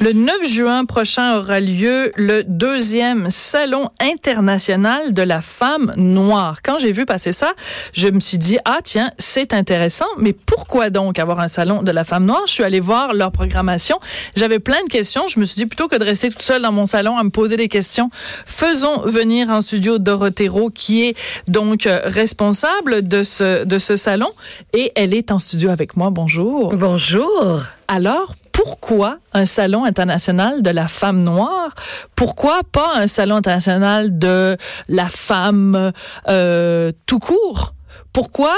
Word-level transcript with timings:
Le 0.00 0.12
9 0.12 0.44
juin 0.46 0.84
prochain 0.84 1.38
aura 1.38 1.58
lieu 1.58 2.12
le 2.14 2.44
deuxième 2.44 3.30
salon 3.30 3.88
international 4.00 5.12
de 5.12 5.22
la 5.22 5.40
femme 5.40 5.92
noire. 5.96 6.58
Quand 6.62 6.78
j'ai 6.78 6.92
vu 6.92 7.04
passer 7.04 7.32
ça, 7.32 7.54
je 7.92 8.06
me 8.06 8.20
suis 8.20 8.38
dit, 8.38 8.58
ah 8.64 8.78
tiens, 8.84 9.10
c'est 9.18 9.52
intéressant, 9.54 10.06
mais 10.16 10.32
pourquoi 10.32 10.90
donc 10.90 11.18
avoir 11.18 11.40
un 11.40 11.48
salon 11.48 11.82
de 11.82 11.90
la 11.90 12.04
femme 12.04 12.26
noire? 12.26 12.42
Je 12.46 12.52
suis 12.52 12.62
allée 12.62 12.78
voir 12.78 13.12
leur 13.12 13.32
programmation. 13.32 13.98
J'avais 14.36 14.60
plein 14.60 14.80
de 14.84 14.88
questions. 14.88 15.26
Je 15.26 15.40
me 15.40 15.44
suis 15.44 15.56
dit, 15.56 15.66
plutôt 15.66 15.88
que 15.88 15.96
de 15.96 16.04
rester 16.04 16.30
toute 16.30 16.42
seule 16.42 16.62
dans 16.62 16.72
mon 16.72 16.86
salon 16.86 17.16
à 17.18 17.24
me 17.24 17.30
poser 17.30 17.56
des 17.56 17.68
questions, 17.68 18.08
faisons 18.46 19.00
venir 19.00 19.50
en 19.50 19.60
studio 19.60 19.98
Dorothée 19.98 20.48
qui 20.74 21.06
est 21.06 21.16
donc 21.48 21.88
euh, 21.88 22.02
responsable 22.04 23.06
de 23.06 23.24
ce, 23.24 23.64
de 23.64 23.78
ce 23.78 23.96
salon. 23.96 24.30
Et 24.74 24.92
elle 24.94 25.12
est 25.12 25.32
en 25.32 25.40
studio 25.40 25.70
avec 25.70 25.96
moi. 25.96 26.10
Bonjour. 26.10 26.72
Bonjour. 26.74 27.64
Alors, 27.88 28.34
pourquoi 28.58 29.18
un 29.34 29.46
salon 29.46 29.84
international 29.84 30.62
de 30.62 30.70
la 30.70 30.88
femme 30.88 31.22
noire? 31.22 31.72
Pourquoi 32.16 32.62
pas 32.72 32.90
un 32.96 33.06
salon 33.06 33.36
international 33.36 34.18
de 34.18 34.56
la 34.88 35.08
femme 35.08 35.92
euh, 36.26 36.90
tout 37.06 37.20
court? 37.20 37.74
Pourquoi 38.12 38.52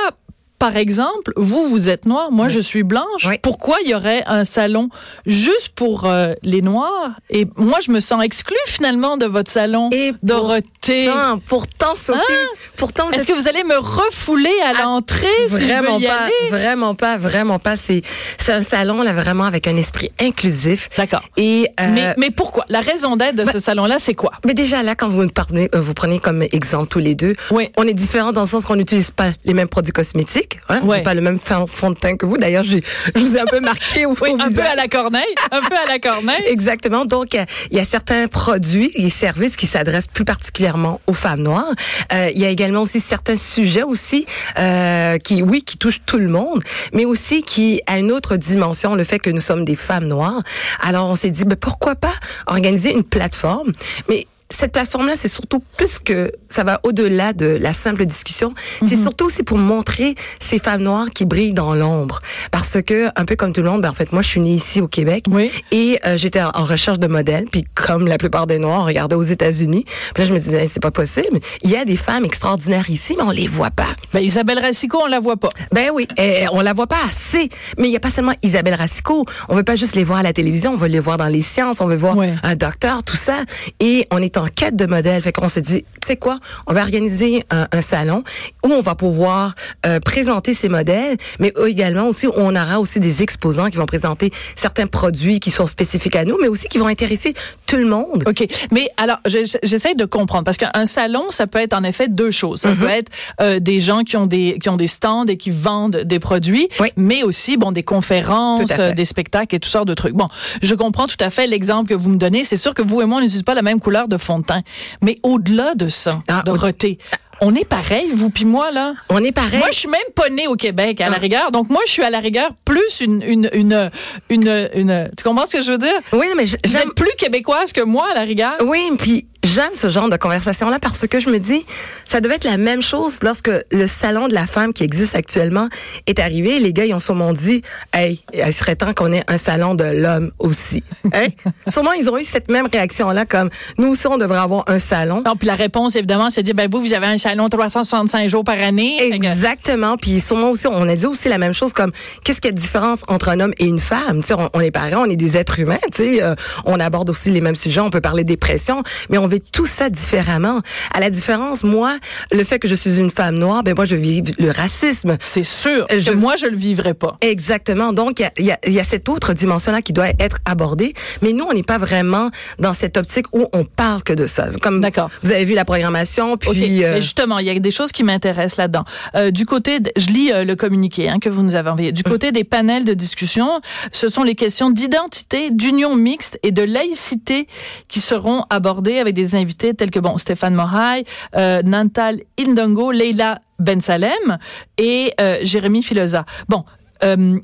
par 0.61 0.77
exemple, 0.77 1.33
vous, 1.37 1.67
vous 1.69 1.89
êtes 1.89 2.05
noir, 2.05 2.31
moi, 2.31 2.49
je 2.49 2.61
suis 2.61 2.83
blanche. 2.83 3.27
Pourquoi 3.41 3.79
il 3.83 3.91
y 3.91 3.95
aurait 3.95 4.23
un 4.27 4.45
salon 4.45 4.91
juste 5.25 5.71
pour 5.75 6.05
euh, 6.05 6.35
les 6.43 6.61
noirs? 6.61 7.13
Et 7.31 7.47
moi, 7.57 7.79
je 7.81 7.91
me 7.91 7.99
sens 7.99 8.23
exclue 8.23 8.55
finalement 8.67 9.17
de 9.17 9.25
votre 9.25 9.51
salon, 9.51 9.89
Et 9.91 10.13
Dorothée. 10.23 11.07
Pourtant, 11.07 11.39
pourtant 11.47 11.95
Sophie, 11.95 12.21
hein? 12.31 12.47
pourtant... 12.77 13.11
Est-ce 13.11 13.27
que 13.27 13.33
vous 13.33 13.49
allez 13.49 13.65
me 13.65 13.79
refouler 13.79 14.53
à 14.67 14.73
ah, 14.77 14.83
l'entrée 14.83 15.27
si 15.49 15.55
vraiment 15.55 15.99
je 15.99 16.01
veux 16.01 16.05
y 16.05 16.07
pas, 16.07 16.25
aller? 16.25 16.51
Vraiment 16.51 16.95
pas, 16.95 17.17
vraiment 17.17 17.59
pas. 17.59 17.79
C'est 17.79 18.03
un 18.51 18.63
salon, 18.63 19.01
là, 19.01 19.15
vraiment 19.15 19.45
avec 19.45 19.67
un 19.67 19.79
esprit 19.79 20.13
inclusif. 20.21 20.91
D'accord. 20.99 21.23
Et 21.39 21.69
euh, 21.81 21.89
mais, 21.91 22.15
mais 22.19 22.31
pourquoi? 22.31 22.67
La 22.69 22.81
raison 22.81 23.17
d'être 23.17 23.37
de 23.37 23.47
ce 23.47 23.53
ben, 23.53 23.61
salon-là, 23.61 23.97
c'est 23.99 24.15
quoi? 24.15 24.33
Mais 24.45 24.53
déjà, 24.53 24.83
là, 24.83 24.95
quand 24.95 25.09
vous 25.09 25.23
me 25.23 25.29
parlez, 25.29 25.71
euh, 25.75 25.81
vous 25.81 25.95
prenez 25.95 26.19
comme 26.19 26.43
exemple 26.43 26.89
tous 26.89 26.99
les 26.99 27.15
deux, 27.15 27.35
oui. 27.51 27.71
on 27.79 27.85
est 27.85 27.95
différents 27.95 28.33
dans 28.33 28.43
le 28.43 28.47
sens 28.47 28.67
qu'on 28.67 28.77
n'utilise 28.77 29.11
pas 29.11 29.31
les 29.47 29.55
mêmes 29.55 29.69
produits 29.69 29.93
cosmétiques. 29.95 30.50
Hein? 30.69 30.81
Ouais. 30.83 31.03
pas 31.03 31.15
le 31.15 31.21
même 31.21 31.39
fond 31.39 31.91
de 31.91 31.95
teint 31.95 32.17
que 32.17 32.27
vous. 32.27 32.37
D'ailleurs, 32.37 32.65
je 32.65 32.81
vous 33.15 33.37
ai 33.37 33.41
un 33.41 33.47
peu 33.47 33.61
marqué 33.61 34.07
au, 34.07 34.15
oui, 34.21 34.31
un 34.39 34.53
peu 34.53 34.63
à 34.63 34.75
la 34.75 34.89
corneille, 34.89 35.35
un 35.51 35.61
peu 35.61 35.75
à 35.75 35.87
la 35.87 35.99
corneille. 35.99 36.43
Exactement. 36.47 37.05
Donc, 37.05 37.35
il 37.35 37.77
y 37.77 37.81
a 37.81 37.85
certains 37.85 38.27
produits 38.27 38.91
et 38.95 39.09
services 39.11 39.57
qui 39.57 39.67
s'adressent 39.67 40.07
plus 40.07 40.25
particulièrement 40.25 41.01
aux 41.07 41.13
femmes 41.13 41.43
noires. 41.43 41.73
Euh, 42.13 42.31
il 42.35 42.41
y 42.41 42.45
a 42.45 42.49
également 42.49 42.83
aussi 42.83 43.01
certains 43.01 43.37
sujets 43.37 43.83
aussi 43.83 44.27
euh, 44.59 45.19
qui, 45.19 45.43
oui, 45.43 45.63
qui 45.63 45.79
touchent 45.79 46.03
tout 46.07 46.19
le 46.19 46.29
monde, 46.29 46.63
mais 46.93 47.05
aussi 47.05 47.43
qui 47.43 47.81
a 47.87 47.99
une 47.99 48.13
autre 48.13 48.37
dimension, 48.37 48.95
le 48.95 49.05
fait 49.05 49.19
que 49.19 49.31
nous 49.31 49.41
sommes 49.41 49.65
des 49.65 49.77
femmes 49.77 50.07
noires. 50.07 50.43
Alors, 50.81 51.09
on 51.09 51.15
s'est 51.15 51.31
dit, 51.31 51.45
ben, 51.45 51.57
pourquoi 51.57 51.95
pas 51.95 52.15
organiser 52.47 52.93
une 52.93 53.05
plateforme, 53.05 53.73
mais 54.09 54.27
cette 54.51 54.73
plateforme-là, 54.73 55.15
c'est 55.17 55.29
surtout 55.29 55.63
plus 55.77 55.99
que 55.99 56.33
ça 56.49 56.65
va 56.65 56.81
au-delà 56.83 57.33
de 57.33 57.47
la 57.47 57.73
simple 57.73 58.05
discussion. 58.05 58.53
C'est 58.85 58.97
mhm. 58.97 59.03
surtout 59.03 59.27
aussi 59.27 59.43
pour 59.43 59.59
montrer 59.59 60.15
ces 60.41 60.59
femmes 60.59 60.83
noires 60.83 61.11
qui 61.15 61.25
brillent 61.25 61.53
dans 61.53 61.75
l'ombre. 61.75 62.19
Parce 62.51 62.83
que, 62.83 63.09
un 63.17 63.25
peu 63.25 63.37
comme 63.37 63.53
tout 63.53 63.63
le 63.63 63.71
monde, 63.71 63.83
ben, 63.83 63.91
en 63.91 63.95
fait, 63.95 64.13
moi, 64.13 64.23
je 64.23 64.29
suis 64.29 64.41
née 64.41 64.53
ici 64.53 64.81
au 64.81 64.89
Québec 64.89 65.25
oui. 65.31 65.51
et 65.71 65.99
euh, 66.05 66.17
j'étais 66.17 66.43
en, 66.43 66.51
recherche 66.65 66.99
de 66.99 67.07
modèles. 67.07 67.47
Puis, 67.51 67.65
comme 67.75 68.07
la 68.07 68.19
plupart 68.19 68.47
des 68.47 68.59
Noirs, 68.59 68.83
on 68.83 68.85
regardait 68.85 69.15
aux 69.15 69.23
États-Unis. 69.23 69.85
Puis 70.15 70.23
là, 70.23 70.29
je 70.29 70.35
me 70.35 70.39
disais, 70.39 70.53
ben, 70.53 70.69
c'est 70.69 70.83
pas 70.83 70.91
possible. 70.91 71.39
Il 71.63 71.71
y 71.71 71.77
a 71.77 71.85
des 71.85 71.97
femmes 71.97 72.25
extraordinaires 72.25 72.91
ici, 72.91 73.15
mais 73.17 73.25
on 73.25 73.31
les 73.31 73.47
voit 73.47 73.71
pas. 73.71 73.89
Ben, 74.13 74.21
Isabelle 74.21 74.59
Racicot, 74.59 75.01
on 75.05 75.07
la 75.07 75.21
voit 75.21 75.37
pas. 75.37 75.51
Ben 75.73 75.91
oui, 75.95 76.09
et 76.19 76.47
on 76.53 76.61
la 76.61 76.73
voit 76.73 76.89
pas 76.89 77.03
assez. 77.05 77.49
Mais 77.79 77.89
il 77.89 77.93
y 77.93 77.97
a 77.97 78.01
pas 78.01 78.11
seulement 78.11 78.35
Isabelle 78.43 78.75
Racicot. 78.75 79.25
On 79.49 79.55
veut 79.55 79.63
pas 79.63 79.77
juste 79.77 79.95
les 79.95 80.05
voir 80.05 80.19
à 80.19 80.23
la 80.23 80.33
télévision, 80.33 80.73
on 80.73 80.77
veut 80.77 80.89
les 80.89 80.99
voir 80.99 81.17
dans 81.17 81.29
les 81.29 81.43
sciences, 81.43 81.81
on 81.81 81.87
veut 81.87 81.97
voir 81.97 82.17
un 82.43 82.57
docteur, 82.57 83.05
tout 83.05 83.17
ça. 83.17 83.37
Et 83.79 84.07
on 84.11 84.19
est 84.19 84.37
en 84.41 84.49
quête 84.49 84.77
de 84.77 84.87
modèles. 84.87 85.23
Fait 85.23 85.33
qu'on 85.33 85.49
s'est 85.49 85.63
dit, 85.63 85.83
tu 85.83 86.07
sais 86.07 86.17
quoi, 86.17 86.39
on 86.67 86.73
va 86.73 86.83
organiser 86.83 87.45
un, 87.51 87.81
salon 87.81 88.25
où 88.65 88.69
on 88.69 88.83
va 88.83 88.95
pouvoir 88.95 89.55
euh, 89.87 90.01
présenter 90.01 90.55
ces 90.55 90.69
modèles, 90.69 91.17
mais 91.39 91.53
également 91.67 92.09
aussi 92.09 92.27
on 92.27 92.55
aura 92.55 92.79
aussi 92.79 93.01
des 93.01 93.23
exposants 93.23 93.71
qui 93.71 93.77
vont 93.77 93.87
présenter 93.87 94.31
certains 94.55 94.87
produits 94.87 95.41
qui 95.41 95.51
sont 95.51 95.67
spécifiques 95.67 96.17
à 96.17 96.25
nous, 96.25 96.37
mais 96.41 96.49
aussi 96.49 96.69
qui 96.69 96.79
vont 96.79 96.87
intéresser 96.87 97.35
tout 97.67 97.77
le 97.77 97.87
monde. 97.87 98.25
Ok, 98.27 98.47
mais 98.71 98.89
alors 98.97 99.19
j'essaie 99.27 99.95
de 99.95 100.05
comprendre 100.05 100.45
parce 100.45 100.57
qu'un 100.57 100.87
salon, 100.87 101.25
ça 101.31 101.47
peut 101.47 101.59
être 101.59 101.75
en 101.75 101.85
effet 101.85 102.09
deux 102.09 102.31
choses. 102.31 102.61
Ça 102.61 102.73
mm-hmm. 102.73 102.79
peut 102.79 102.89
être 102.89 103.13
euh, 103.41 103.61
des 103.61 103.81
gens 103.81 104.03
qui 104.03 104.17
ont 104.17 104.27
des 104.27 104.59
qui 104.61 104.69
ont 104.69 104.77
des 104.77 104.87
stands 104.87 105.27
et 105.27 105.37
qui 105.37 105.51
vendent 105.51 105.97
des 106.05 106.19
produits, 106.19 106.69
mais 106.97 107.23
aussi 107.23 107.57
bon 107.57 107.73
des 107.73 107.83
conférences, 107.83 108.71
des 108.71 109.05
spectacles 109.05 109.55
et 109.55 109.61
toutes 109.61 109.73
sortes 109.73 109.89
de 109.89 109.95
trucs. 109.95 110.15
Bon, 110.15 110.29
je 110.63 110.75
comprends 110.75 111.07
tout 111.07 111.17
à 111.21 111.31
fait 111.31 111.47
l'exemple 111.47 111.89
que 111.89 111.95
vous 111.95 112.11
me 112.11 112.19
donnez. 112.19 112.45
C'est 112.45 112.57
sûr 112.57 112.75
que 112.75 112.83
vous 112.83 113.01
et 113.01 113.05
moi 113.05 113.19
on 113.19 113.21
n'utilise 113.21 113.43
pas 113.43 113.55
la 113.55 113.63
même 113.63 113.81
couleur 113.81 114.09
de 114.09 114.17
fond 114.31 114.39
de 114.39 114.45
teint. 114.45 114.63
Mais 115.03 115.17
au-delà 115.23 115.75
de 115.75 115.89
ça, 115.89 116.23
ah, 116.29 116.43
Dorothée, 116.45 116.99
on 117.41 117.55
est 117.55 117.65
pareil, 117.65 118.11
vous 118.15 118.31
puis 118.31 118.45
moi, 118.45 118.71
là. 118.71 118.95
On 119.09 119.25
est 119.25 119.33
pareil. 119.33 119.59
Moi, 119.59 119.69
je 119.73 119.79
suis 119.79 119.89
même 119.89 120.01
pas 120.15 120.29
née 120.29 120.47
au 120.47 120.57
Québec, 120.57 121.01
à 121.01 121.09
la 121.09 121.17
ah. 121.17 121.19
rigueur. 121.19 121.51
Donc, 121.51 121.71
moi, 121.71 121.81
je 121.87 121.93
suis 121.93 122.03
à 122.03 122.11
la 122.11 122.21
rigueur 122.21 122.51
plus 122.65 123.01
une, 123.01 123.23
une, 123.23 123.51
une, 123.53 123.91
une, 124.29 125.11
tu 125.17 125.25
comprends 125.25 125.47
ce 125.47 125.57
que 125.57 125.63
je 125.63 125.73
veux 125.73 125.79
dire? 125.79 125.99
Oui, 126.13 126.27
mais 126.37 126.45
j'aime 126.65 126.93
plus 126.95 127.13
québécoise 127.19 127.73
que 127.73 127.81
moi, 127.81 128.09
à 128.13 128.15
la 128.15 128.23
rigueur. 128.23 128.57
Oui, 128.67 128.91
puis 128.99 129.27
j'aime 129.43 129.75
ce 129.75 129.89
genre 129.89 130.09
de 130.09 130.17
conversation-là 130.17 130.79
parce 130.79 131.07
que 131.07 131.19
je 131.19 131.31
me 131.31 131.39
dis, 131.39 131.65
ça 132.05 132.21
devait 132.21 132.37
être 132.37 132.45
la 132.45 132.57
même 132.57 132.83
chose 132.83 133.21
lorsque 133.23 133.51
le 133.71 133.87
salon 133.87 134.29
de 134.29 134.35
la 134.35 134.47
femme 134.47 134.73
qui 134.73 134.85
existe 134.85 135.15
actuellement 135.15 135.69
est 136.07 136.19
arrivé. 136.19 136.59
Les 136.61 136.73
gars, 136.73 136.85
ils 136.85 136.95
ont 136.95 137.01
sûrement 137.01 137.33
dit, 137.33 137.63
hey, 137.95 138.21
il 138.33 138.53
serait 138.53 138.77
temps 138.77 138.93
qu'on 138.93 139.13
ait 139.13 139.25
un 139.29 139.39
salon 139.39 139.75
de 139.75 139.85
l'homme 139.85 140.31
aussi. 140.39 140.83
Hein? 141.13 141.27
sûrement, 141.67 141.93
ils 141.93 142.09
ont 142.09 142.19
eu 142.19 142.23
cette 142.23 142.49
même 142.51 142.69
réaction-là 142.73 143.27
comme, 143.27 143.51
nous 143.79 143.89
aussi, 143.89 144.07
on 144.07 144.17
devrait 144.17 144.39
avoir 144.39 144.65
un 144.69 144.79
salon. 144.79 145.23
Non, 145.27 145.35
puis 145.35 145.49
la 145.49 145.57
réponse, 145.57 145.97
évidemment, 145.97 146.31
c'est 146.31 146.43
de 146.43 146.47
dire, 146.47 146.55
ben 146.55 146.69
vous, 146.71 146.81
vous 146.81 146.93
avez 146.93 147.07
un 147.07 147.19
salon 147.19 147.49
365 147.49 148.29
jours 148.29 148.45
par 148.45 148.61
année. 148.61 149.13
Exactement. 149.13 149.97
Puis 149.97 150.21
sûrement 150.21 150.51
aussi, 150.51 150.69
on 150.69 150.89
a 150.89 150.95
dit 150.95 151.07
aussi 151.07 151.29
la 151.29 151.39
même 151.39 151.53
chose 151.53 151.73
comme, 151.73 151.91
qu'est-ce 152.23 152.41
qu'il 152.41 152.51
y 152.51 152.53
a 152.53 152.55
de 152.55 152.61
différence 152.61 153.05
entre 153.09 153.31
un 153.31 153.41
homme 153.41 153.53
et 153.59 153.67
une 153.67 153.81
femme? 153.81 154.21
Tu 154.21 154.29
sais, 154.29 154.35
on, 154.53 154.61
est 154.61 154.71
pareil, 154.71 154.95
on 154.97 155.07
est 155.07 155.17
des 155.17 155.37
êtres 155.37 155.59
humains, 155.59 155.79
tu 155.93 156.05
sais, 156.05 156.23
euh, 156.23 156.35
on 156.65 156.79
aborde 156.79 157.11
aussi 157.11 157.31
les 157.31 157.41
mêmes 157.41 157.57
sujets, 157.57 157.81
on 157.81 157.91
peut 157.91 158.01
parler 158.01 158.23
des 158.23 158.37
pressions, 158.37 158.83
mais 159.09 159.19
on 159.19 159.27
tout 159.39 159.67
ça 159.67 159.91
différemment. 159.91 160.61
À 160.93 161.01
la 161.01 161.11
différence, 161.11 161.63
moi, 161.65 161.97
le 162.33 162.45
fait 162.45 162.59
que 162.59 162.69
je 162.69 162.75
suis 162.75 162.99
une 162.99 163.11
femme 163.11 163.37
noire, 163.37 163.63
ben 163.63 163.75
moi, 163.75 163.85
je 163.85 163.97
vis 163.97 164.23
le 164.39 164.51
racisme. 164.51 165.17
C'est 165.23 165.45
sûr. 165.45 165.87
Je, 165.97 166.13
moi, 166.13 166.37
je 166.37 166.47
le 166.47 166.57
vivrai 166.57 166.95
pas. 166.95 167.17
Exactement. 167.21 167.93
Donc, 167.93 168.21
il 168.39 168.45
y 168.45 168.51
a, 168.51 168.59
y 168.67 168.81
a, 168.81 168.85
cette 168.85 169.09
autre 169.09 169.35
dimension-là 169.35 169.83
qui 169.83 169.93
doit 169.93 170.11
être 170.19 170.39
abordée. 170.45 170.95
Mais 171.23 171.33
nous, 171.33 171.45
on 171.45 171.53
n'est 171.53 171.63
pas 171.63 171.79
vraiment 171.79 172.31
dans 172.59 172.73
cette 172.73 172.97
optique 172.97 173.27
où 173.33 173.47
on 173.53 173.65
parle 173.65 174.03
que 174.03 174.13
de 174.13 174.27
ça. 174.27 174.49
Comme 174.61 174.81
D'accord. 174.81 175.11
vous 175.23 175.31
avez 175.31 175.45
vu 175.45 175.55
la 175.55 175.65
programmation, 175.65 176.37
puis... 176.37 176.85
Euh, 176.85 177.01
justement, 177.01 177.39
il 177.39 177.47
y 177.47 177.51
a 177.51 177.59
des 177.59 177.71
choses 177.71 177.93
qui 177.93 178.03
m'intéressent 178.03 178.59
là-dedans. 178.59 178.85
Euh, 179.15 179.31
du 179.31 179.47
côté, 179.47 179.79
je 179.97 180.07
lis 180.09 180.33
euh, 180.33 180.45
le 180.45 180.57
communiqué 180.57 181.09
hein, 181.09 181.19
que 181.21 181.29
vous 181.29 181.43
nous 181.43 181.55
avez 181.55 181.71
envoyé. 181.71 181.93
Du 181.93 182.03
mm. 182.07 182.11
côté 182.11 182.33
des 182.33 182.45
panels 182.45 182.85
de 182.85 182.95
discussion, 182.95 183.61
ce 183.93 184.09
sont 184.09 184.23
les 184.23 184.35
questions 184.35 184.71
d'identité, 184.71 185.51
d'union 185.51 185.97
mixte 185.97 186.39
et 186.43 186.53
de 186.53 186.63
laïcité 186.63 187.47
qui 187.89 188.01
seront 188.01 188.45
abordées 188.51 188.99
avec 188.99 189.15
des 189.15 189.20
invités 189.37 189.75
tels 189.75 189.91
que 189.91 190.01
bon 190.01 190.19
Stéphane 190.19 190.55
Moraille, 190.55 191.05
euh, 191.37 191.63
Nantal 191.63 192.21
Indongo, 192.39 192.93
Leila 192.93 193.39
Ben 193.59 193.81
Salem 193.81 194.39
et 194.79 195.13
euh, 195.21 195.39
Jérémy 195.43 195.83
Filosa. 195.83 196.25
Bon, 196.49 196.65
euh, 197.05 197.39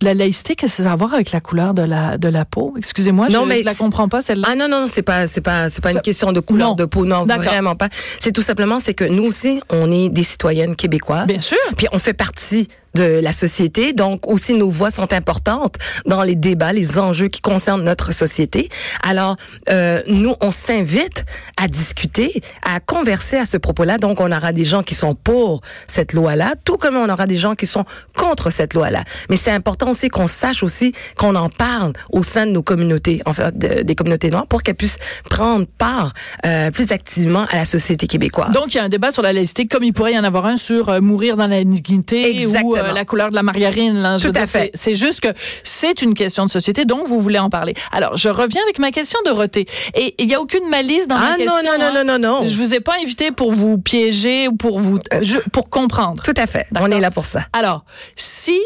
la 0.00 0.14
laïcité, 0.14 0.54
qu'est-ce 0.54 0.78
que 0.78 0.82
ça 0.84 0.90
a 0.90 0.92
à 0.92 0.96
voir 0.96 1.12
avec 1.12 1.32
la 1.32 1.40
couleur 1.40 1.74
de 1.74 1.82
la 1.82 2.18
de 2.18 2.28
la 2.28 2.44
peau? 2.44 2.74
Excusez-moi, 2.78 3.26
je, 3.30 3.38
mais 3.38 3.62
la 3.62 3.74
comprends 3.74 4.08
pas 4.08 4.22
celle-là. 4.22 4.48
Ah 4.52 4.54
non 4.54 4.68
non, 4.68 4.86
c'est 4.88 5.02
pas 5.02 5.26
c'est 5.26 5.40
pas 5.40 5.68
c'est 5.68 5.82
pas 5.82 5.92
une 5.92 6.00
question 6.00 6.32
de 6.32 6.40
couleur 6.40 6.76
de 6.76 6.84
peau, 6.84 7.04
non 7.04 7.24
vraiment 7.24 7.74
pas. 7.74 7.88
C'est 8.20 8.32
tout 8.32 8.42
simplement 8.42 8.78
c'est 8.80 8.94
que 8.94 9.04
nous 9.04 9.24
aussi 9.24 9.60
on 9.70 9.90
est 9.90 10.08
des 10.08 10.22
citoyennes 10.22 10.76
québécoises. 10.76 11.26
Bien 11.26 11.40
sûr. 11.40 11.58
Puis 11.76 11.88
on 11.92 11.98
fait 11.98 12.14
partie 12.14 12.68
de 12.98 13.20
la 13.20 13.32
société. 13.32 13.92
Donc 13.92 14.26
aussi 14.26 14.54
nos 14.54 14.70
voix 14.70 14.90
sont 14.90 15.12
importantes 15.12 15.76
dans 16.06 16.22
les 16.22 16.34
débats, 16.34 16.72
les 16.72 16.98
enjeux 16.98 17.28
qui 17.28 17.40
concernent 17.40 17.84
notre 17.84 18.12
société. 18.12 18.68
Alors 19.02 19.36
euh, 19.70 20.02
nous, 20.06 20.34
on 20.40 20.50
s'invite 20.50 21.24
à 21.56 21.68
discuter, 21.68 22.42
à 22.62 22.80
converser 22.80 23.36
à 23.36 23.46
ce 23.46 23.56
propos-là. 23.56 23.98
Donc 23.98 24.20
on 24.20 24.30
aura 24.32 24.52
des 24.52 24.64
gens 24.64 24.82
qui 24.82 24.94
sont 24.94 25.14
pour 25.14 25.60
cette 25.86 26.12
loi-là, 26.12 26.54
tout 26.64 26.76
comme 26.76 26.96
on 26.96 27.08
aura 27.08 27.26
des 27.26 27.36
gens 27.36 27.54
qui 27.54 27.66
sont 27.66 27.84
contre 28.16 28.50
cette 28.50 28.74
loi-là. 28.74 29.02
Mais 29.30 29.36
c'est 29.36 29.50
important 29.50 29.90
aussi 29.90 30.08
qu'on 30.08 30.26
sache 30.26 30.62
aussi 30.62 30.92
qu'on 31.16 31.34
en 31.34 31.48
parle 31.48 31.92
au 32.10 32.22
sein 32.22 32.46
de 32.46 32.52
nos 32.52 32.62
communautés, 32.62 33.22
en 33.26 33.32
fait, 33.32 33.56
des 33.56 33.94
communautés 33.94 34.30
noires, 34.30 34.46
pour 34.46 34.62
qu'elles 34.62 34.74
puissent 34.74 34.98
prendre 35.30 35.66
part 35.66 36.12
euh, 36.46 36.70
plus 36.70 36.90
activement 36.92 37.46
à 37.50 37.56
la 37.56 37.64
société 37.64 38.06
québécoise. 38.06 38.52
Donc 38.52 38.74
il 38.74 38.78
y 38.78 38.80
a 38.80 38.84
un 38.84 38.88
débat 38.88 39.10
sur 39.10 39.22
la 39.22 39.32
laïcité, 39.32 39.66
comme 39.66 39.84
il 39.84 39.92
pourrait 39.92 40.14
y 40.14 40.18
en 40.18 40.24
avoir 40.24 40.46
un 40.46 40.56
sur 40.56 40.88
euh, 40.88 41.00
mourir 41.00 41.36
dans 41.36 41.46
la 41.46 41.62
dignité 41.64 42.46
ou 42.46 42.76
euh, 42.90 42.94
la 42.94 43.04
couleur 43.04 43.30
de 43.30 43.34
la 43.34 43.42
margarine. 43.42 44.00
Là, 44.02 44.18
Tout 44.18 44.32
à 44.34 44.46
fait. 44.46 44.70
C'est 44.74 44.96
juste 44.96 45.20
que 45.20 45.28
c'est 45.62 46.02
une 46.02 46.14
question 46.14 46.44
de 46.46 46.50
société, 46.50 46.84
donc 46.84 47.06
vous 47.06 47.20
voulez 47.20 47.38
en 47.38 47.50
parler. 47.50 47.74
Alors, 47.92 48.16
je 48.16 48.28
reviens 48.28 48.62
avec 48.62 48.78
ma 48.78 48.90
question, 48.90 49.18
Dorothée. 49.24 49.66
Et 49.94 50.14
il 50.18 50.26
n'y 50.26 50.34
a 50.34 50.40
aucune 50.40 50.68
malice 50.68 51.08
dans 51.08 51.16
ah, 51.16 51.30
ma 51.30 51.36
question. 51.36 51.54
non, 51.56 51.62
non, 51.78 51.84
hein. 51.84 51.92
non, 51.92 52.04
non, 52.04 52.18
non, 52.18 52.40
non. 52.42 52.48
Je 52.48 52.56
vous 52.56 52.74
ai 52.74 52.80
pas 52.80 52.94
invité 53.02 53.30
pour 53.30 53.52
vous 53.52 53.78
piéger 53.78 54.48
ou 54.48 54.56
pour 54.56 54.78
vous, 54.80 54.98
je- 55.22 55.38
pour 55.52 55.70
comprendre. 55.70 56.22
Tout 56.22 56.34
à 56.36 56.46
fait. 56.46 56.66
On 56.78 56.90
est 56.90 57.00
là 57.00 57.10
pour 57.10 57.24
ça. 57.26 57.42
Alors, 57.52 57.84
si 58.16 58.58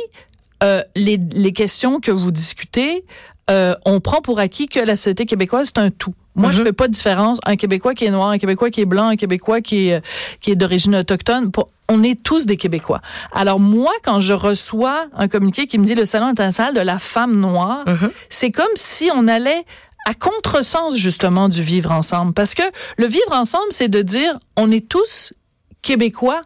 euh, 0.63 0.83
les, 0.95 1.19
les 1.35 1.53
questions 1.53 2.01
que 2.01 2.11
vous 2.11 2.31
discutez, 2.31 3.05
euh, 3.51 3.75
on 3.85 4.01
prend 4.01 4.21
pour 4.21 4.39
acquis 4.39 4.67
que 4.67 4.81
la 4.81 4.97
société 4.97 5.27
québécoise, 5.27 5.71
c'est 5.75 5.81
un 5.81 5.91
tout. 5.91 6.15
Moi, 6.35 6.49
Mhm. 6.49 6.55
je 6.57 6.63
fais 6.65 6.73
pas 6.73 6.89
de 6.89 6.93
différence. 6.93 7.39
Un 7.45 7.57
Québécois 7.57 7.95
qui 7.95 8.05
est 8.07 8.11
noir, 8.11 8.31
un 8.31 8.39
Québécois 8.39 8.71
qui 8.71 8.81
est 8.81 8.87
blanc, 8.87 9.09
un 9.09 9.17
Québécois 9.17 9.61
qui 9.61 9.89
est, 9.89 10.03
qui 10.41 10.51
est 10.51 10.57
d'origine 10.57 10.97
autochtone. 10.97 11.51
Pour- 11.51 11.69
on 11.89 12.03
est 12.03 12.23
tous 12.23 12.47
des 12.47 12.57
Québécois. 12.57 13.03
Alors, 13.33 13.61
moi, 13.61 13.93
quand 14.03 14.19
je 14.21 14.33
reçois 14.33 15.07
un 15.15 15.29
communiqué 15.29 15.67
qui 15.67 15.79
me 15.79 15.85
dit 15.85 15.95
le 15.95 16.07
Salon 16.07 16.27
international 16.27 16.73
de 16.75 16.81
la 16.81 16.99
femme 16.99 17.39
noire, 17.39 17.85
Mhm. 17.87 18.11
c'est 18.31 18.51
comme 18.51 18.65
si 18.77 19.11
on 19.15 19.29
allait 19.29 19.65
à 20.07 20.15
contresens, 20.15 20.97
justement, 20.97 21.49
du 21.49 21.61
vivre 21.63 21.93
ensemble. 21.93 22.33
Parce 22.33 22.55
que 22.55 22.63
le 22.97 23.07
vivre 23.07 23.33
ensemble, 23.33 23.67
c'est 23.71 23.89
de 23.89 24.01
dire, 24.03 24.39
on 24.57 24.71
est 24.71 24.89
tous 24.89 25.35
Québécois, 25.83 26.43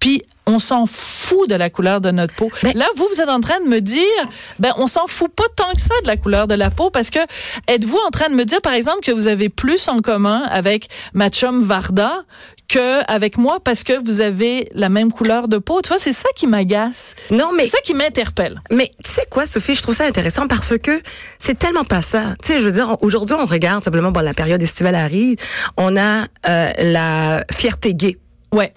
puis 0.00 0.22
on 0.46 0.58
s'en 0.58 0.86
fout 0.86 1.48
de 1.50 1.54
la 1.54 1.68
couleur 1.68 2.00
de 2.00 2.10
notre 2.10 2.34
peau. 2.34 2.50
Ben- 2.62 2.72
Là, 2.74 2.86
vous, 2.96 3.06
vous 3.12 3.20
êtes 3.20 3.28
en 3.28 3.40
train 3.40 3.60
de 3.60 3.68
me 3.68 3.80
dire, 3.80 4.02
ben, 4.58 4.72
on 4.78 4.86
s'en 4.86 5.06
fout 5.06 5.30
pas 5.30 5.44
tant 5.56 5.70
que 5.74 5.80
ça 5.80 5.94
de 6.02 6.06
la 6.06 6.16
couleur 6.16 6.46
de 6.46 6.54
la 6.54 6.70
peau, 6.70 6.88
parce 6.90 7.10
que 7.10 7.18
êtes-vous 7.66 7.98
en 8.06 8.10
train 8.10 8.30
de 8.30 8.34
me 8.34 8.44
dire, 8.44 8.62
par 8.62 8.72
exemple, 8.72 9.00
que 9.02 9.12
vous 9.12 9.28
avez 9.28 9.48
plus 9.50 9.88
en 9.88 10.00
commun 10.00 10.42
avec 10.48 10.88
ma 11.12 11.28
chum 11.28 11.62
Varda 11.62 12.22
que 12.66 13.02
avec 13.10 13.38
moi 13.38 13.60
parce 13.64 13.82
que 13.82 13.94
vous 14.04 14.20
avez 14.20 14.68
la 14.74 14.90
même 14.90 15.10
couleur 15.10 15.48
de 15.48 15.56
peau? 15.58 15.80
Tu 15.82 15.88
vois, 15.88 15.98
c'est 15.98 16.12
ça 16.12 16.28
qui 16.36 16.46
m'agace. 16.46 17.14
Non, 17.30 17.50
mais 17.54 17.64
C'est 17.64 17.76
ça 17.76 17.80
qui 17.82 17.94
m'interpelle. 17.94 18.60
Mais 18.70 18.90
tu 19.04 19.10
sais 19.10 19.24
quoi, 19.30 19.46
Sophie, 19.46 19.74
je 19.74 19.80
trouve 19.82 19.94
ça 19.94 20.04
intéressant 20.04 20.46
parce 20.46 20.76
que 20.78 21.00
c'est 21.38 21.58
tellement 21.58 21.84
pas 21.84 22.02
ça. 22.02 22.34
Tu 22.42 22.48
sais, 22.52 22.60
je 22.60 22.66
veux 22.66 22.72
dire, 22.72 22.96
aujourd'hui, 23.00 23.36
on 23.38 23.46
regarde 23.46 23.82
simplement, 23.84 24.12
bon, 24.12 24.20
la 24.20 24.34
période 24.34 24.62
estivale 24.62 24.94
arrive, 24.96 25.36
on 25.78 25.96
a 25.96 26.24
euh, 26.48 26.70
la 26.78 27.42
fierté 27.52 27.94
gay. 27.94 28.18
Ouais. 28.52 28.72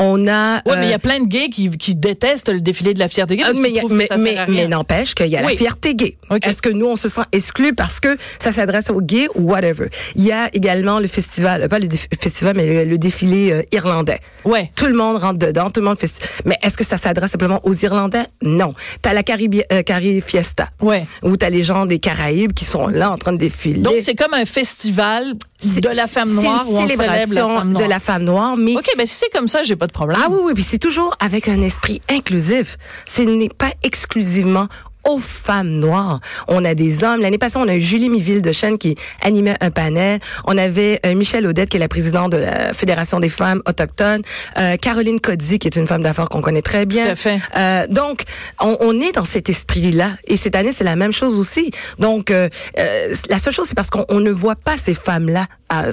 On 0.00 0.26
a... 0.28 0.62
Mais 0.66 0.86
il 0.86 0.88
y 0.88 0.92
euh, 0.92 0.96
a 0.96 0.98
plein 0.98 1.20
de 1.20 1.26
gays 1.26 1.48
qui, 1.50 1.70
qui 1.70 1.94
détestent 1.94 2.48
le 2.48 2.60
défilé 2.60 2.94
de 2.94 2.98
la 2.98 3.08
fierté 3.08 3.36
gay. 3.36 3.42
Ah, 3.46 3.50
parce 3.52 3.60
mais 3.60 3.78
a- 3.78 3.82
mais, 3.88 4.08
mais, 4.18 4.46
mais 4.48 4.68
n'empêche 4.68 5.14
qu'il 5.14 5.26
y 5.26 5.36
a 5.36 5.44
Oui. 5.44 5.52
la 5.52 5.58
fierté 5.58 5.94
gay. 5.94 6.16
OK. 6.30 6.46
Est-ce 6.46 6.62
que 6.62 6.70
nous, 6.70 6.86
on 6.86 6.96
se 6.96 7.08
sent 7.08 7.20
exclus 7.32 7.74
parce 7.74 8.00
que 8.00 8.16
ça 8.38 8.50
s'adresse 8.50 8.90
aux 8.90 9.00
gays 9.02 9.28
ou 9.34 9.50
whatever? 9.50 9.88
Il 10.16 10.24
y 10.24 10.32
a 10.32 10.48
également 10.54 11.00
le 11.00 11.06
festival, 11.06 11.62
euh, 11.62 11.68
pas 11.68 11.78
le 11.78 11.88
festival, 12.20 12.56
mais 12.56 12.66
le, 12.66 12.90
le 12.90 12.98
défilé 12.98 13.52
euh, 13.52 13.62
irlandais. 13.72 14.20
Ouais. 14.44 14.72
Tout 14.74 14.86
le 14.86 14.94
monde 14.94 15.18
rentre 15.18 15.38
dedans, 15.38 15.70
tout 15.70 15.80
le 15.80 15.86
monde 15.86 15.98
fait... 15.98 16.10
Mais 16.46 16.56
est-ce 16.62 16.76
que 16.76 16.84
ça 16.84 16.96
s'adresse 16.96 17.32
simplement 17.32 17.60
aux 17.64 17.74
Irlandais? 17.74 18.24
Non. 18.42 18.72
T'as 19.02 19.12
la 19.12 19.22
Caribi 19.22 19.62
euh, 19.70 19.82
Cari 19.82 20.20
Fiesta. 20.22 20.68
Ouais. 20.80 21.06
Où 21.22 21.36
t'as 21.36 21.50
les 21.50 21.62
gens 21.62 21.84
des 21.86 21.98
Caraïbes 21.98 22.52
qui 22.54 22.64
sont 22.64 22.86
là 22.88 23.10
en 23.10 23.18
train 23.18 23.32
de 23.32 23.38
défiler. 23.38 23.80
Donc, 23.82 23.94
c'est 24.00 24.14
comme 24.14 24.32
un 24.34 24.46
festival 24.46 25.34
de 25.62 25.96
la 25.96 26.06
femme 26.06 26.32
noire 26.32 26.64
une 26.66 26.72
où 26.72 26.78
on 26.78 26.88
célèbre 26.88 27.02
la 27.04 27.18
femme 27.26 27.34
noire. 27.34 27.64
de 27.66 27.84
la 27.84 28.00
femme 28.00 28.24
noire, 28.24 28.56
mais 28.56 28.76
OK, 28.76 28.86
ben 28.96 29.06
si 29.06 29.14
c'est 29.14 29.30
comme 29.30 29.48
ça, 29.48 29.62
j'ai 29.62 29.76
pas 29.76 29.86
de 29.86 29.92
problème. 29.92 30.18
ah 30.22 30.28
oui 30.30 30.38
oui, 30.42 30.54
puis 30.54 30.62
c'est 30.62 30.78
toujours 30.78 31.14
avec 31.20 31.48
un 31.48 31.60
esprit 31.62 32.00
inclusif. 32.08 32.76
Ce 33.06 33.22
n'est 33.22 33.48
pas 33.48 33.70
exclusivement 33.82 34.68
aux 35.04 35.18
femmes 35.18 35.70
noires. 35.70 36.20
On 36.48 36.64
a 36.64 36.74
des 36.74 37.04
hommes. 37.04 37.20
L'année 37.20 37.38
passée, 37.38 37.58
on 37.58 37.68
a 37.68 37.74
eu 37.74 37.80
Julie 37.80 38.10
Miville 38.10 38.42
de 38.42 38.52
Chêne 38.52 38.78
qui 38.78 38.96
animait 39.22 39.56
un 39.60 39.70
panel. 39.70 40.20
On 40.46 40.56
avait 40.58 41.00
euh, 41.06 41.14
Michelle 41.14 41.46
Audette, 41.46 41.68
qui 41.68 41.76
est 41.76 41.80
la 41.80 41.88
présidente 41.88 42.32
de 42.32 42.38
la 42.38 42.72
Fédération 42.74 43.20
des 43.20 43.28
femmes 43.28 43.62
autochtones. 43.66 44.22
Euh, 44.58 44.76
Caroline 44.76 45.20
Cody, 45.20 45.58
qui 45.58 45.66
est 45.68 45.76
une 45.76 45.86
femme 45.86 46.02
d'affaires 46.02 46.28
qu'on 46.28 46.40
connaît 46.42 46.62
très 46.62 46.86
bien. 46.86 47.04
Tout 47.06 47.10
à 47.12 47.16
fait. 47.16 47.40
Euh, 47.56 47.86
donc, 47.88 48.22
on, 48.60 48.76
on 48.80 49.00
est 49.00 49.12
dans 49.12 49.24
cet 49.24 49.48
esprit-là. 49.48 50.12
Et 50.26 50.36
cette 50.36 50.54
année, 50.54 50.72
c'est 50.72 50.84
la 50.84 50.96
même 50.96 51.12
chose 51.12 51.38
aussi. 51.38 51.70
Donc, 51.98 52.30
euh, 52.30 52.48
euh, 52.78 53.14
la 53.28 53.38
seule 53.38 53.52
chose, 53.52 53.66
c'est 53.66 53.74
parce 53.76 53.90
qu'on 53.90 54.04
on 54.08 54.20
ne 54.20 54.30
voit 54.30 54.56
pas 54.56 54.76
ces 54.76 54.94
femmes-là 54.94 55.46
à, 55.68 55.84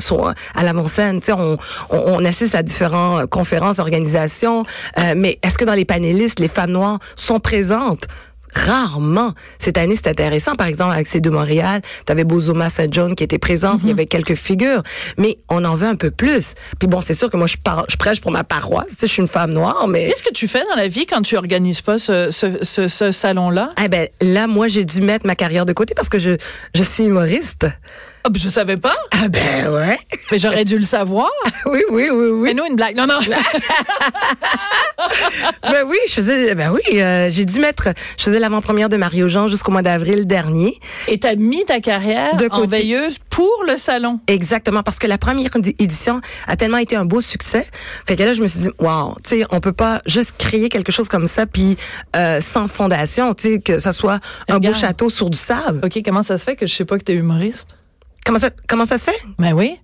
à 0.56 0.64
l'avant-scène. 0.64 1.20
Tu 1.20 1.28
sais, 1.28 1.34
on, 1.34 1.58
on, 1.90 1.98
on 1.98 2.26
assiste 2.26 2.56
à 2.56 2.64
différentes 2.64 3.24
euh, 3.24 3.28
conférences, 3.28 3.80
organisations. 3.80 4.66
euh, 5.00 5.14
mais 5.16 5.40
est-ce 5.44 5.58
que 5.58 5.66
dans 5.66 5.74
les 5.74 5.86
panélistes, 5.86 6.40
les 6.40 6.48
femmes 6.48 6.72
noires 6.72 7.00
sont 7.16 7.40
présentes? 7.40 8.06
Rarement. 8.54 9.34
Cette 9.60 9.78
année, 9.78 9.96
c'est 9.96 10.08
intéressant. 10.08 10.56
Par 10.56 10.68
exemple, 10.68 10.94
avec 10.94 11.08
ces 11.08 11.22
de 11.22 11.30
Montréal, 11.30 11.82
tu 12.06 12.12
avais 12.12 12.24
Bozoma 12.24 12.70
Saint 12.70 12.88
John 12.90 13.14
qui 13.16 13.24
était 13.24 13.38
présente. 13.40 13.82
Il 13.84 13.90
y 13.90 13.92
avait 13.92 14.06
quelques 14.06 14.36
figures. 14.36 14.82
Mais 15.18 15.38
on 15.50 15.64
en 15.66 15.76
veut 15.76 15.88
un 15.88 15.96
peu 15.96 16.12
plus. 16.12 16.56
Puis 16.80 16.88
bon, 16.88 17.02
c'est 17.02 17.14
sûr 17.14 17.30
que 17.30 17.38
moi, 17.38 17.48
je, 17.48 17.58
par- 17.58 17.86
je 17.90 17.98
prêche 17.98 18.22
pour 18.22 18.32
ma 18.32 18.44
paroisse. 18.44 18.90
Tu 18.90 18.96
sais, 18.96 19.08
je 19.08 19.14
suis 19.14 19.22
une 19.22 19.28
femme 19.28 19.52
noire, 19.52 19.88
mais... 19.88 20.08
Qu'est-ce 20.08 20.24
que 20.24 20.34
tu 20.34 20.48
fais 20.48 20.64
dans 20.70 20.76
la 20.76 20.88
vie 20.88 21.06
quand 21.06 21.22
tu 21.22 21.38
organises 21.38 21.82
pas 21.82 21.98
ce, 21.98 22.32
ce, 22.32 22.64
ce, 22.64 22.88
ce 22.88 23.12
salon-là? 23.12 23.72
Eh 23.84 23.88
ben 23.90 24.08
là, 24.22 24.48
moi, 24.48 24.68
j'ai 24.68 24.86
dû 24.86 25.02
mettre 25.02 25.26
ma 25.26 25.36
carrière 25.36 25.66
de 25.66 25.74
côté 25.74 25.94
parce 25.94 26.10
que 26.10 26.20
je, 26.20 26.38
je 26.74 26.84
suis 26.84 27.04
humoriste. 27.06 27.68
Ah, 28.28 28.30
ben, 28.30 28.42
je 28.42 28.50
savais 28.50 28.76
pas, 28.76 28.94
Ah 29.14 29.30
ben 29.30 29.72
ouais. 29.74 29.98
mais 30.34 30.38
j'aurais 30.38 30.66
dû 30.66 30.78
le 30.78 30.84
savoir. 30.84 31.30
Oui, 31.66 31.80
oui, 31.92 32.10
oui, 32.12 32.28
oui. 32.30 32.50
Fais-nous 32.50 32.66
une 32.66 32.76
blague. 32.76 32.98
Non, 32.98 33.08
non. 33.08 33.20
ben 35.64 35.84
oui, 35.86 35.98
je 36.08 36.12
faisais, 36.14 36.54
ben 36.56 36.72
oui, 36.74 36.82
euh, 37.02 37.30
j'ai 37.32 37.46
dû 37.46 37.60
mettre, 37.60 37.90
je 38.18 38.24
faisais 38.24 38.40
l'avant-première 38.40 38.90
de 38.90 38.98
Mario 38.98 39.28
Jean 39.30 39.48
jusqu'au 39.48 39.72
mois 39.72 39.82
d'avril 39.82 40.28
dernier. 40.28 40.78
Et 41.08 41.20
t'as 41.20 41.36
mis 41.36 41.64
ta 41.66 41.80
carrière 41.80 42.36
De 42.36 42.48
en 42.52 42.68
veilleuse 42.68 43.18
pour 43.30 43.64
le 43.66 43.78
salon. 43.78 44.20
Exactement, 44.28 44.84
parce 44.84 45.00
que 45.00 45.08
la 45.08 45.18
première 45.18 45.52
édi- 45.56 45.76
édition 45.80 46.20
a 46.48 46.56
tellement 46.58 46.78
été 46.80 46.96
un 46.98 47.06
beau 47.06 47.22
succès. 47.22 47.66
Fait 48.06 48.16
que 48.18 48.24
là, 48.24 48.34
je 48.34 48.42
me 48.42 48.48
suis 48.48 48.60
dit, 48.62 48.70
wow, 48.80 49.16
tu 49.24 49.38
sais, 49.40 49.46
on 49.52 49.60
peut 49.62 49.72
pas 49.74 50.02
juste 50.06 50.34
créer 50.38 50.68
quelque 50.70 50.92
chose 50.92 51.08
comme 51.08 51.28
ça, 51.28 51.46
puis 51.46 51.78
euh, 52.18 52.42
sans 52.42 52.68
fondation, 52.68 53.34
tu 53.34 53.54
sais, 53.54 53.60
que 53.62 53.80
ça 53.80 53.94
soit 53.94 54.20
un 54.50 54.60
beau 54.60 54.74
château 54.74 55.10
sur 55.10 55.30
du 55.30 55.38
sable. 55.38 55.80
OK, 55.86 56.02
comment 56.04 56.24
ça 56.24 56.38
se 56.38 56.44
fait 56.44 56.56
que 56.58 56.68
je 56.68 56.76
sais 56.76 56.86
pas 56.86 56.98
que 56.98 57.04
t'es 57.04 57.14
humoriste? 57.14 57.77
Comment 58.28 58.40
ça, 58.40 58.50
comment 58.68 58.86
ça 58.86 58.98
se 58.98 59.06
fait? 59.06 59.18
Ben 59.40 59.54
oui. 59.54 59.80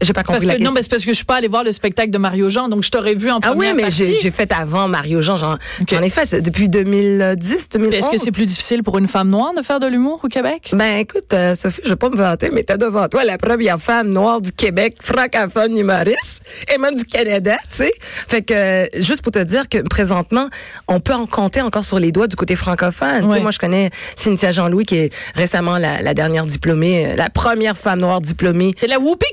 J'ai 0.00 0.12
pas 0.12 0.22
Parce 0.22 0.38
compris 0.38 0.46
la 0.46 0.54
que, 0.54 0.58
non, 0.60 0.66
question. 0.66 0.74
mais 0.74 0.82
c'est 0.82 0.90
parce 0.90 1.04
que 1.04 1.10
je 1.10 1.16
suis 1.16 1.24
pas 1.24 1.36
allée 1.36 1.48
voir 1.48 1.64
le 1.64 1.72
spectacle 1.72 2.10
de 2.10 2.18
Mario 2.18 2.48
Jean, 2.50 2.68
donc 2.68 2.84
je 2.84 2.90
t'aurais 2.90 3.14
vu 3.14 3.30
en 3.30 3.38
Ah 3.42 3.48
oui, 3.50 3.56
première 3.56 3.74
mais 3.74 3.82
partie. 3.82 3.96
j'ai 4.04 4.14
j'ai 4.20 4.30
fait 4.30 4.50
avant 4.52 4.86
Mario 4.88 5.20
Jean. 5.22 5.36
J'en 5.36 5.54
Ok. 5.54 5.88
j'en 5.90 6.02
ai 6.02 6.08
fait 6.08 6.40
depuis 6.40 6.68
2010, 6.68 7.68
2011. 7.70 7.94
Est-ce 7.98 8.10
que 8.10 8.18
c'est 8.18 8.30
plus 8.30 8.46
difficile 8.46 8.82
pour 8.82 8.98
une 8.98 9.08
femme 9.08 9.28
noire 9.30 9.52
de 9.56 9.62
faire 9.62 9.80
de 9.80 9.86
l'humour 9.86 10.20
au 10.22 10.28
Québec? 10.28 10.70
Ben 10.72 10.98
écoute, 10.98 11.32
euh, 11.34 11.54
Sophie, 11.54 11.80
je 11.84 11.90
vais 11.90 11.96
pas 11.96 12.10
me 12.10 12.16
vanter, 12.16 12.50
mais 12.52 12.62
t'as 12.62 12.76
devant 12.76 13.08
toi 13.08 13.24
la 13.24 13.38
première 13.38 13.80
femme 13.80 14.08
noire 14.10 14.40
du 14.40 14.52
Québec, 14.52 14.96
francophone 15.02 15.76
humoriste, 15.76 16.42
et 16.72 16.78
même 16.78 16.94
du 16.94 17.04
Canada, 17.04 17.56
tu 17.70 17.78
sais. 17.78 17.92
Fait 18.00 18.42
que 18.42 18.54
euh, 18.54 18.86
juste 18.96 19.22
pour 19.22 19.32
te 19.32 19.40
dire 19.40 19.68
que 19.68 19.78
présentement, 19.78 20.48
on 20.88 21.00
peut 21.00 21.14
en 21.14 21.26
compter 21.26 21.60
encore 21.60 21.84
sur 21.84 21.98
les 21.98 22.12
doigts 22.12 22.26
du 22.28 22.36
côté 22.36 22.56
francophone. 22.56 23.24
Ouais. 23.26 23.40
Moi, 23.40 23.50
je 23.50 23.58
connais 23.58 23.90
Cynthia 24.16 24.52
Jean-Louis, 24.52 24.84
qui 24.84 24.96
est 24.96 25.12
récemment 25.34 25.78
la, 25.78 26.02
la 26.02 26.14
dernière 26.14 26.46
diplômée, 26.46 27.06
euh, 27.12 27.16
la 27.16 27.30
première 27.30 27.76
femme 27.76 28.00
noire 28.00 28.20
diplômée. 28.20 28.72
C'est 28.78 28.86
la 28.86 28.98
Whoopi 29.00 29.26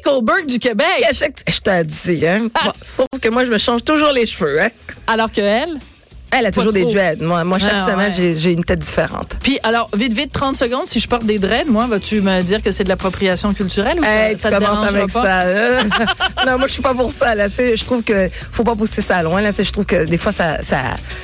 Du 0.47 0.59
Québec. 0.59 0.88
Qu'est-ce 1.00 1.25
que 1.25 1.51
je 1.51 1.59
t'ai 1.59 1.83
dit, 1.83 2.27
hein? 2.27 2.47
Bon, 2.63 2.71
sauf 2.81 3.07
que 3.21 3.30
moi, 3.30 3.45
je 3.45 3.51
me 3.51 3.57
change 3.57 3.83
toujours 3.83 4.11
les 4.11 4.25
cheveux, 4.25 4.61
hein? 4.61 4.69
Alors 5.07 5.31
que 5.31 5.42
elle? 5.42 5.80
Elle 6.31 6.45
a 6.45 6.52
toujours 6.52 6.74
des 6.74 6.83
dreads. 6.86 7.18
Moi, 7.21 7.44
moi 7.44 7.57
chaque 7.59 7.74
Ah, 7.78 7.86
semaine, 7.86 8.12
ouais. 8.18 8.36
j'ai- 8.38 8.52
une 8.52 8.64
tête 8.64 8.80
différente. 8.80 9.36
Puis, 9.44 9.59
alors, 9.64 9.90
vite, 9.95 10.14
vite, 10.14 10.31
30 10.33 10.56
secondes, 10.56 10.86
si 10.88 11.00
je 11.00 11.07
porte 11.07 11.24
des 11.26 11.40
dreads, 11.40 11.68
moi, 11.69 11.88
vas-tu 11.88 12.21
me 12.21 12.42
dire 12.42 12.62
que 12.62 12.71
c'est 12.71 12.83
de 12.83 12.90
l'appropriation 12.90 13.54
culturelle 13.54 14.00
ou 14.00 14.04
Hey, 14.04 14.38
ça, 14.38 14.50
tu 14.50 14.56
ça 14.56 14.59
commences 14.59 14.88
avec 14.88 15.12
pas? 15.14 15.21
ça. 15.24 15.42
euh. 15.45 15.83
non, 16.45 16.57
moi 16.57 16.68
je 16.68 16.74
suis 16.74 16.81
pas 16.81 16.94
pour 16.94 17.12
ça 17.12 17.36
là. 17.36 17.48
Je 17.48 17.83
trouve 17.86 18.04
que 18.04 18.30
faut 18.52 18.64
pas 18.64 18.76
pousser 18.76 19.02
ça 19.02 19.21
loin 19.24 19.42
là. 19.42 19.52
Je 19.52 19.71
trouve 19.71 19.86
que 19.86 20.06
des 20.06 20.18
fois 20.18 20.31
ça 20.31 20.62
ça 20.64 20.78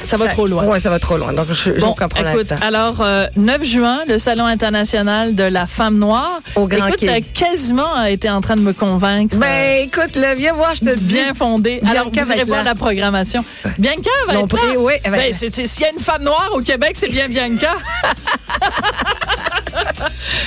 Ça 0.03 0.17
va 0.17 0.27
trop 0.27 0.47
loin. 0.47 0.65
Ouais, 0.65 0.79
ça 0.79 0.89
va 0.89 0.99
trop 0.99 1.17
loin. 1.17 1.33
Donc 1.33 1.47
je, 1.51 1.71
Bon, 1.79 1.93
écoute, 1.93 2.45
ça. 2.45 2.57
alors, 2.61 3.01
euh, 3.01 3.27
9 3.35 3.63
juin, 3.63 3.99
le 4.07 4.17
Salon 4.17 4.45
international 4.45 5.35
de 5.35 5.43
la 5.43 5.67
femme 5.67 5.97
noire. 5.97 6.39
Au 6.55 6.67
Grand 6.67 6.87
écoute, 6.87 6.99
t'as 7.05 7.21
quasiment 7.21 8.03
été 8.05 8.29
en 8.29 8.41
train 8.41 8.55
de 8.55 8.61
me 8.61 8.73
convaincre. 8.73 9.35
Ben 9.37 9.83
écoute, 9.83 10.15
là, 10.15 10.35
viens 10.35 10.53
voir, 10.53 10.73
je 10.75 10.81
te 10.81 10.89
euh, 10.89 10.95
dis. 10.95 11.13
bien 11.15 11.33
fondé. 11.33 11.81
Alors, 11.89 12.09
vous 12.11 12.31
irez 12.31 12.43
voir 12.43 12.63
la 12.63 12.75
programmation. 12.75 13.43
Bianca 13.77 14.09
va 14.27 14.39
être 14.39 14.55
là. 14.55 14.61
Oui, 15.03 15.09
va 15.11 15.17
Ben, 15.17 15.33
c'est- 15.33 15.49
S'il 15.67 15.81
y 15.83 15.85
a 15.85 15.91
une 15.91 15.99
femme 15.99 16.23
noire 16.23 16.51
au 16.53 16.61
Québec, 16.61 16.91
c'est 16.95 17.07
bien 17.09 17.27
Bianca. 17.27 17.75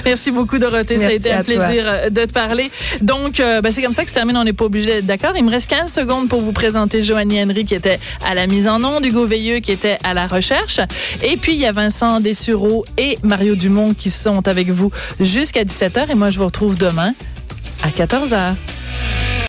Merci 0.04 0.30
beaucoup, 0.30 0.58
Dorothée. 0.58 0.96
Ça 0.98 1.04
a 1.04 1.08
Merci 1.08 1.16
été 1.20 1.32
un 1.32 1.42
toi. 1.42 1.44
plaisir 1.44 1.84
euh, 1.86 2.10
de 2.10 2.24
te 2.24 2.32
parler. 2.32 2.70
Donc, 3.00 3.40
euh, 3.40 3.60
ben, 3.60 3.72
c'est 3.72 3.82
comme 3.82 3.92
ça 3.92 4.04
que 4.04 4.10
se 4.10 4.14
termine. 4.14 4.36
On 4.36 4.44
n'est 4.44 4.52
pas 4.52 4.64
obligé 4.64 4.86
d'être 4.86 5.06
d'accord. 5.06 5.32
Il 5.36 5.44
me 5.44 5.50
reste 5.50 5.68
15 5.70 5.92
secondes 5.92 6.28
pour 6.28 6.40
vous 6.40 6.52
présenter 6.52 7.02
Joanie 7.02 7.42
Henry 7.42 7.64
qui 7.64 7.74
était 7.74 7.98
à 8.24 8.34
la 8.34 8.46
mise 8.46 8.68
en 8.68 8.82
onde, 8.84 9.04
Hugo 9.04 9.26
Veilleux 9.26 9.58
qui 9.60 9.72
était 9.72 9.98
à 10.04 10.14
la 10.14 10.26
recherche. 10.26 10.80
Et 11.22 11.36
puis, 11.36 11.52
il 11.54 11.60
y 11.60 11.66
a 11.66 11.72
Vincent 11.72 12.20
Dessureau 12.20 12.84
et 12.96 13.18
Mario 13.22 13.54
Dumont 13.54 13.92
qui 13.94 14.10
sont 14.10 14.46
avec 14.48 14.70
vous 14.70 14.90
jusqu'à 15.20 15.64
17h. 15.64 16.10
Et 16.10 16.14
moi, 16.14 16.30
je 16.30 16.38
vous 16.38 16.46
retrouve 16.46 16.76
demain 16.76 17.14
à 17.82 17.88
14h. 17.90 18.54